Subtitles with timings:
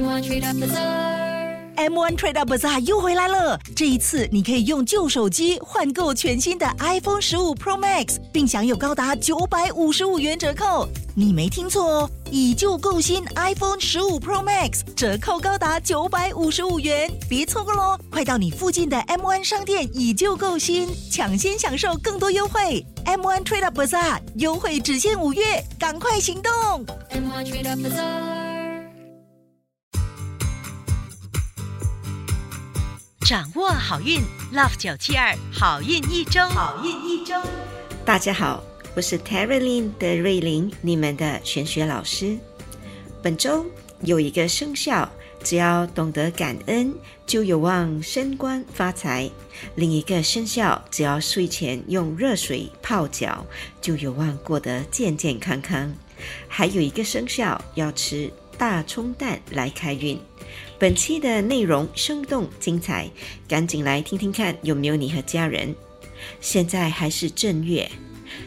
[0.00, 1.74] M1 Trade Up Bazaar.
[1.76, 10.88] M1 Trade Up Bazaar 又回来了，这一次你可以用旧手机换购全新的 iPhone 十五 Pro Max，并享有高达九百五十五元折扣。
[11.14, 17.98] 你没听错哦，以旧购新 iPhone 十五 Pro Max 折扣高达九百五十五元，别错过喽！
[18.10, 22.82] 快到你附近的 M1 商店以旧购新，抢先享受更多优惠。
[23.04, 26.52] M1 Trade Up Bazaar 优惠只限五月，赶快行动
[27.10, 28.29] ！M1 Trade Up Bazaar.
[33.30, 34.20] 掌握好运
[34.52, 37.32] ，Love 九七二好运一周，好运一周。
[38.04, 38.60] 大家好，
[38.96, 42.36] 我是 Terry Lin 的瑞玲，你们的玄学老师。
[43.22, 43.64] 本周
[44.00, 45.08] 有一个生肖，
[45.44, 46.92] 只要懂得感恩，
[47.24, 49.30] 就有望升官发财；
[49.76, 53.46] 另一个生肖，只要睡前用热水泡脚，
[53.80, 55.94] 就有望过得健健康康。
[56.48, 58.28] 还有一个生肖要吃
[58.58, 60.20] 大葱蛋来开运。
[60.80, 63.10] 本期的内容生动精彩，
[63.46, 65.74] 赶紧来听听看有没有你和家人。
[66.40, 67.86] 现在还是正月，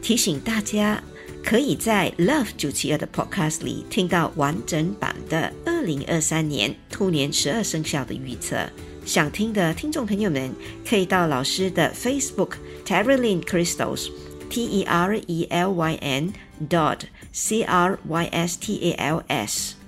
[0.00, 1.02] 提醒大家
[1.42, 8.64] 可以在 Love 九七二的 Podcast 里听到完整版的二零二三年兔年十二生肖的预测。
[9.04, 10.54] 想听的听众朋友们，
[10.88, 12.52] 可以到老师的 Facebook
[12.86, 14.08] Terrylin Crystals
[14.48, 16.32] T E R E L Y N
[16.68, 17.00] dot
[17.32, 19.79] C R Y S T A L S。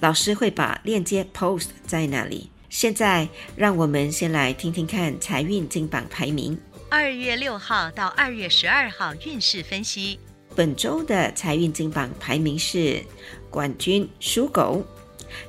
[0.00, 2.50] 老师会把链接 post 在那里。
[2.70, 6.58] 现在，让我们先来听听看财运金榜排名。
[6.88, 10.18] 二月六号到二月十二号运势分析。
[10.56, 13.02] 本周的财运金榜排名是
[13.50, 14.84] 冠军属狗。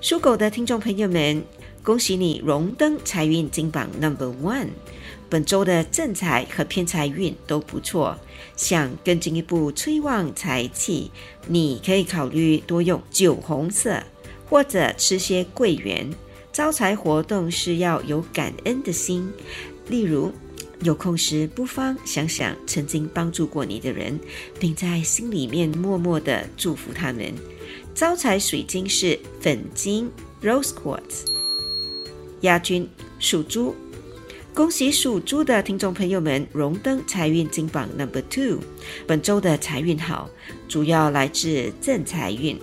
[0.02, 1.44] 属狗的听众朋友们，
[1.82, 4.68] 恭喜你荣登财运金榜 number one。
[5.30, 8.18] 本周的正财和偏财运都不错，
[8.58, 11.10] 想更进一步催旺财气，
[11.48, 14.04] 你可以考虑多用酒红色。
[14.52, 16.08] 或者吃些桂圆。
[16.52, 19.32] 招财活动是要有感恩的心，
[19.88, 20.30] 例如
[20.84, 24.20] 有空时不妨想想曾经帮助过你的人，
[24.60, 27.34] 并在心里面默默的祝福他们。
[27.96, 30.12] 招财水晶是粉晶
[30.44, 31.28] （Rose Quartz）。
[32.42, 32.86] 亚军
[33.20, 33.74] 属猪，
[34.54, 38.60] 恭喜属猪的听众朋友们荣登财运金榜 Number Two。
[39.08, 40.30] 本周的财运好，
[40.68, 42.60] 主要来自正财运。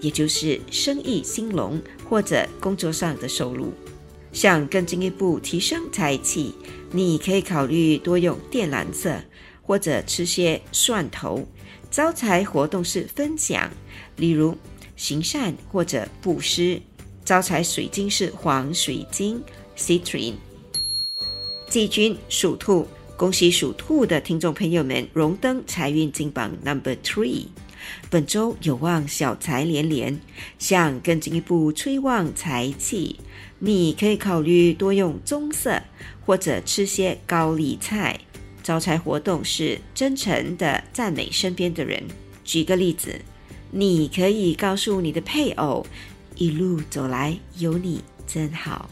[0.00, 3.72] 也就是生意兴隆或者工作上的收入，
[4.32, 6.54] 想更进一步提升财气，
[6.90, 9.22] 你可以考虑多用靛蓝色，
[9.62, 11.46] 或者吃些蒜头。
[11.90, 13.70] 招财活动是分享，
[14.16, 14.56] 例如
[14.96, 16.80] 行善或者布施。
[17.24, 19.42] 招财水晶是黄水晶
[19.76, 20.34] （Citrine）。
[21.68, 27.46] 季军属兔，恭喜属兔的听众朋友们荣登财运金榜 Number Three。
[28.10, 30.20] 本周有望小财连连，
[30.58, 33.20] 想更进一步催旺财气，
[33.58, 35.82] 你可以考虑多用棕色，
[36.24, 38.20] 或者吃些高丽菜。
[38.62, 42.02] 招财活动是真诚的赞美身边的人。
[42.44, 43.20] 举个例子，
[43.70, 45.86] 你可以告诉你的配偶，
[46.36, 48.88] 一路走来有你真好。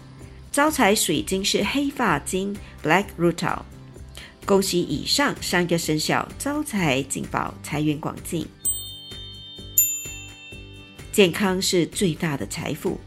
[0.50, 3.60] 招财水晶是黑发晶 （Black Rutil）。
[4.44, 8.44] 恭喜以上三个生肖招财进宝，财源广进。
[11.12, 12.98] 健康是最大的财富。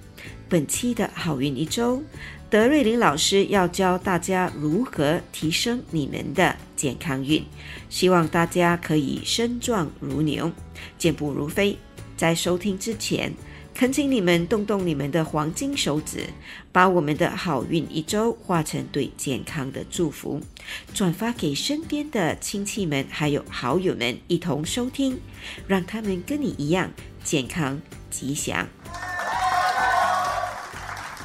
[0.49, 2.03] 本期的好运一周，
[2.49, 7.43] 德瑞琳老师要教大家如何提升你们的健康运，
[7.89, 10.51] 希望大家可以身壮如牛，
[10.97, 11.77] 健步如飞。
[12.17, 13.33] 在收听之前，
[13.75, 16.27] 恳请你们动动你们的黄金手指，
[16.71, 20.39] 把我们的好运一周化成对健康的祝福，
[20.93, 25.19] 转发给身边的亲戚们还有好友们一同收听，
[25.67, 26.91] 让他们跟你一样。
[27.23, 28.67] 健康吉祥。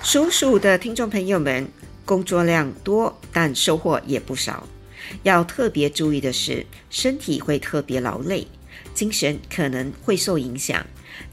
[0.03, 1.69] 属鼠的听众朋友们，
[2.05, 4.67] 工作量多，但收获也不少。
[5.23, 8.47] 要特别注意的是，身体会特别劳累，
[8.99, 10.85] 精神可能会受影响。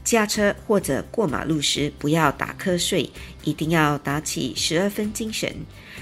[0.04, 3.10] 驾车或者过马路时，不要打瞌睡，
[3.42, 5.52] 一定要打起十二分精神。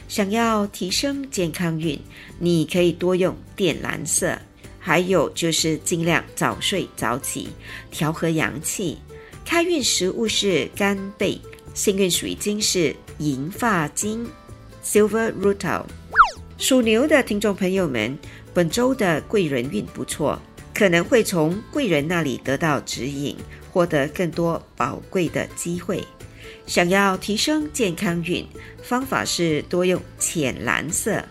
[0.07, 1.99] 想要提升健康运，
[2.39, 4.39] 你可以多用靛蓝色。
[4.79, 7.49] 还有就是尽量早睡早起，
[7.91, 8.99] 调和阳气。
[9.43, 11.41] 开运食物是干贝，
[11.73, 14.27] 幸运水晶是银发晶
[14.85, 15.85] （Silver Rutil）。
[16.59, 18.19] 属牛的听众朋友们，
[18.53, 20.39] 本周的贵人运不错，
[20.75, 23.37] 可能会从贵人那里得到指引，
[23.73, 26.05] 获得更多宝贵的机会。
[26.67, 28.45] 想要提升健康运，
[28.83, 31.25] 方法是多用浅蓝色。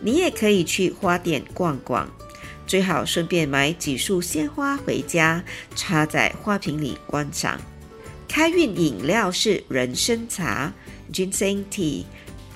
[0.00, 2.10] 你也可以去花店逛逛。
[2.66, 5.42] 最好顺便买几束鲜花回家，
[5.74, 7.60] 插在花瓶里观赏。
[8.28, 10.72] 开运饮料是人参茶
[11.12, 12.04] （Ginseng Tea），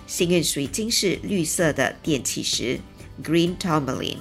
[0.06, 2.78] 幸运水晶是绿色的电气石
[3.24, 4.18] （Green Tourmaline）。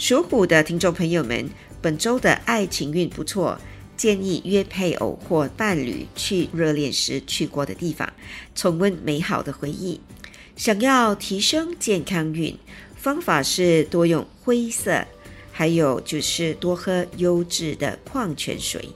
[0.00, 1.50] 属虎的听众朋友们，
[1.82, 3.60] 本周的爱情运不错，
[3.98, 8.10] 建议约配偶或伴侣去热恋时去过的地方，
[8.54, 10.00] 重温美好的回忆。
[10.56, 12.56] 想要提升健康运，
[12.96, 15.04] 方法是多用灰色，
[15.52, 18.88] 还有就是多喝优质的矿泉水。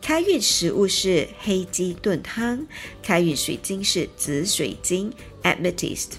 [0.00, 2.66] 开运食物是黑鸡炖汤，
[3.02, 5.12] 开运水晶是紫水晶
[5.42, 6.12] （Amethyst）。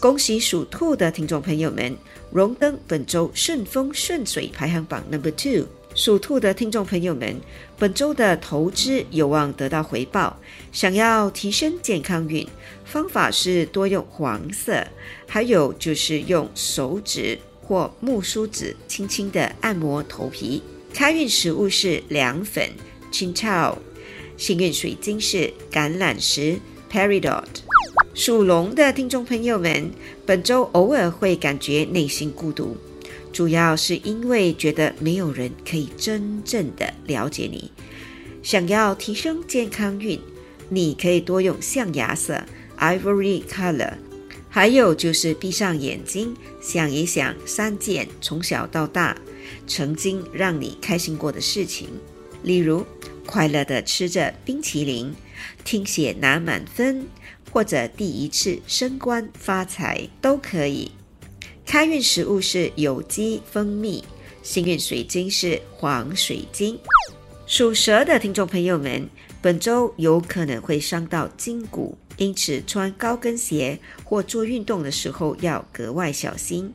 [0.00, 1.96] 恭喜属兔的听众朋友们！
[2.30, 5.66] 荣登本周顺风顺水排行榜 number two。
[5.92, 7.36] 属兔的听众朋友们，
[7.76, 10.38] 本周的投资有望得到回报。
[10.70, 12.46] 想要提升健康运，
[12.84, 14.86] 方法是多用黄色，
[15.26, 20.62] 还有就是用手指或木梳子轻轻的按摩头皮。
[20.94, 22.70] 开运食物是凉粉
[23.10, 23.76] （Chinchou），
[24.36, 27.67] 幸运水晶是橄榄石 （Peridot）。
[28.18, 29.92] 属龙的听众朋友们，
[30.26, 32.76] 本周偶尔会感觉内心孤独，
[33.32, 37.70] 主要是因为觉得没有人可以真正的了解你。
[38.42, 40.18] 想要提升健康运，
[40.68, 42.42] 你可以多用象牙色
[42.76, 43.92] （Ivory Color），
[44.48, 49.16] 还有就是闭上眼睛想一想三件从小到大
[49.68, 51.88] 曾经让你开心过的事情，
[52.42, 52.84] 例如
[53.24, 55.14] 快乐的吃着冰淇淋，
[55.64, 57.06] 听写拿满分。
[57.50, 60.90] 或者第一次升官发财都可以。
[61.64, 64.02] 开运食物是有机蜂蜜，
[64.42, 66.78] 幸运水晶是黄水晶。
[67.46, 69.08] 属蛇的听众朋友们，
[69.40, 76.72] 本周有可能会伤到筋骨，因此穿高跟鞋或做运动的时候要格外小心。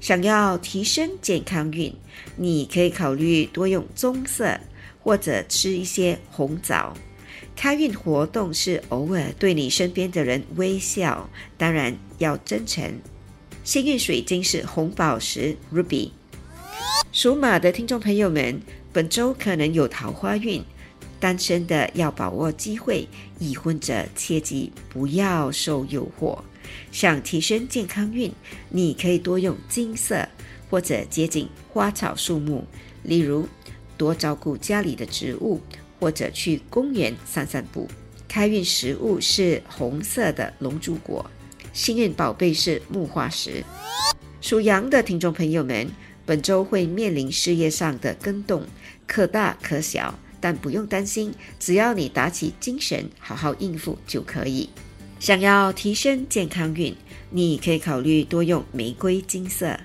[0.00, 1.94] 想要提升健康运，
[2.36, 4.60] 你可以考虑多用棕色，
[5.02, 6.94] 或者吃一些红枣。
[7.56, 13.00] 开运活动是偶尔对你身边的人微笑，当然要真诚。
[13.62, 16.10] 幸运水晶是红宝石 （Ruby）。
[17.12, 18.60] 属马的听众朋友们，
[18.92, 20.62] 本周可能有桃花运，
[21.20, 23.08] 单身的要把握机会，
[23.38, 26.38] 已婚者切记不要受诱惑。
[26.90, 28.32] 想提升健康运，
[28.68, 30.28] 你可以多用金色
[30.68, 32.64] 或者接近花草树木，
[33.04, 33.48] 例如
[33.96, 35.60] 多照顾家里的植物。
[36.04, 37.88] 或者去公园散散步。
[38.28, 41.24] 开运食物是红色的龙珠果，
[41.72, 43.64] 幸运宝贝是木化石。
[44.42, 45.88] 属羊的听众朋友们，
[46.26, 48.64] 本周会面临事业上的更动，
[49.06, 54.68] 可大可小，但不用担心，只要你打起精神，好好应付就可以。
[55.18, 56.94] 想要提升健康运，
[57.30, 59.80] 你可以考虑多用玫瑰金色，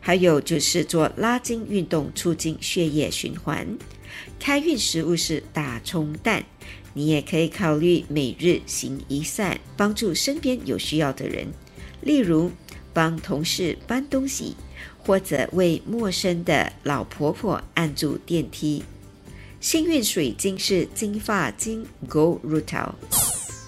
[0.00, 3.78] 还有就是做拉筋运动，促进血液循环。
[4.38, 6.44] 开运食物是大葱蛋，
[6.94, 11.48] 你也可以考虑每日行一善，帮助身边有需要的人，
[12.02, 12.50] 例如
[12.92, 14.56] 帮同事搬东西，
[14.98, 18.82] 或者为陌生的老婆婆按住电梯。
[19.60, 22.94] 幸运水晶是金发晶 （Gold Rutil）。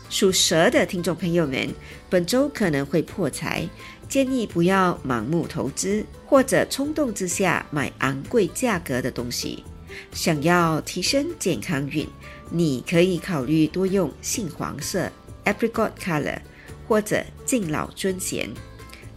[0.08, 1.68] 属蛇的听众朋友们，
[2.10, 3.66] 本周可能会破财，
[4.08, 9.64] 建议不要盲目投资，或者冲动之下买昂贵价格的东西。
[10.12, 12.06] 想要提升健康运，
[12.50, 15.10] 你可以考虑多用杏黄色
[15.44, 16.38] （Apricot Color）
[16.86, 18.50] 或者敬老尊贤。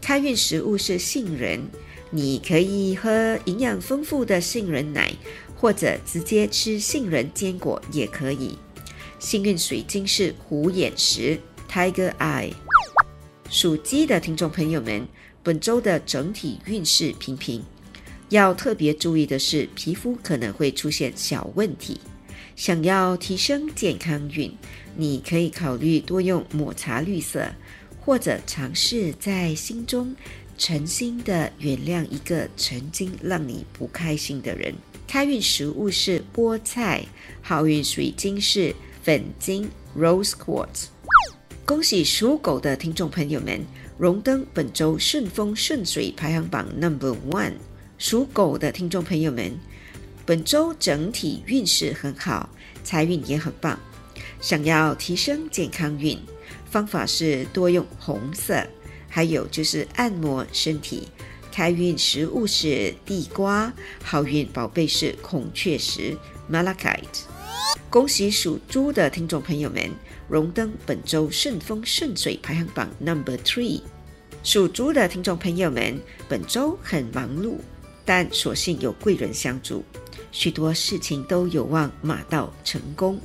[0.02, 1.68] 开运食物是杏仁，
[2.12, 5.12] 你可以喝营养丰富的杏仁奶，
[5.56, 8.58] 或者直接吃杏仁坚果也可以。
[9.18, 11.40] 幸运水晶是虎眼石
[11.70, 12.54] （Tiger Eye）。
[13.50, 15.08] 属鸡的听众朋友们，
[15.42, 17.64] 本周的整体运势平平。
[18.30, 22.00] 要特别注意的是，皮肤可能会出现小问题。
[22.56, 24.52] 想要提升健康运，
[24.96, 27.48] 你可以考虑多用抹茶绿色，
[28.00, 30.16] 或者尝试在心中
[30.58, 34.74] 诚心的原谅一个曾经让你不开心的人。
[35.06, 37.06] 开运食物是菠菜，
[37.42, 40.86] 好运水晶是粉晶 （Rose Quartz）。
[41.66, 43.66] 恭喜属狗的听众朋友们，
[43.98, 47.54] 荣登本周顺风顺水排行榜 Number One。
[47.98, 49.58] 属狗的听众朋友们，
[50.26, 52.50] 本周整体运势很好，
[52.84, 53.80] 财运也很棒。
[54.42, 56.20] 想要提升健康运，
[56.70, 58.68] 方法是多用红色，
[59.08, 61.08] 还有就是按摩身体。
[61.54, 63.72] 开运食物是地瓜，
[64.04, 66.18] 好运宝贝是孔雀石
[66.52, 67.24] （Malachite）。
[67.90, 69.90] 恭喜属猪的听众朋友们，
[70.28, 73.82] 荣登本周顺风顺水排行榜 Number Three。
[74.44, 75.98] 属猪的听众朋友们，
[76.28, 77.56] 本周很忙碌。
[78.06, 79.84] 但所幸有贵人相助，
[80.32, 83.20] 许多事情都有望马到成功。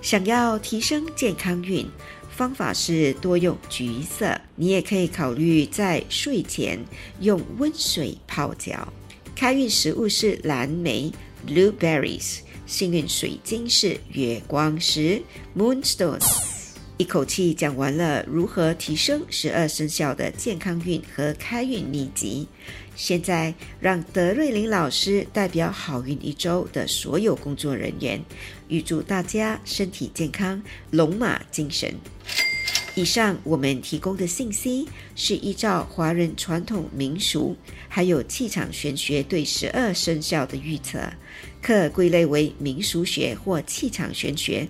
[0.00, 1.86] 想要提升健康运，
[2.34, 4.40] 方法是多用橘色。
[4.56, 6.82] 你也可以考虑在睡前
[7.20, 8.90] 用温水泡脚。
[9.36, 11.12] 开运食物是蓝莓
[11.46, 15.20] （blueberries），幸运水晶是月光石
[15.54, 16.18] （moonstone）。
[16.96, 22.46] 一口气讲完了如何提升十二生肖的健康运和开运秘籍。
[22.96, 28.22] 现在让德瑞琳老师代表好运一周的所有工作人员，
[28.68, 31.92] 预祝大家身体健康，龙马精神。
[32.96, 37.56] 以上我们提供的信息是依照华人传统民俗
[37.88, 41.00] 还有气场玄学对十二生肖的预测，
[41.60, 44.68] 可归类为民俗学或气场玄学，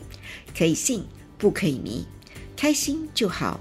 [0.57, 1.05] 可以信
[1.37, 2.07] 不可以迷，
[2.57, 3.61] 开心就好。